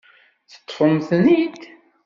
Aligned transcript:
Teṭṭfem-ten-id? 0.51 1.57